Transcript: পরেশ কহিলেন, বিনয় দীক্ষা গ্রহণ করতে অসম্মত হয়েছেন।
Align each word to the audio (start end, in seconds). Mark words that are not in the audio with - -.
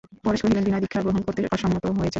পরেশ 0.23 0.39
কহিলেন, 0.43 0.63
বিনয় 0.65 0.81
দীক্ষা 0.83 0.99
গ্রহণ 1.03 1.21
করতে 1.27 1.41
অসম্মত 1.55 1.83
হয়েছেন। 1.89 2.09